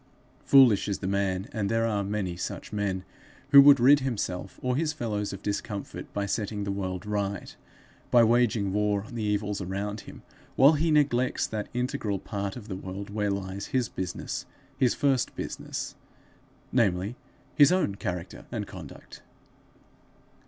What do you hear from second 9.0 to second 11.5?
on the evils around him, while he neglects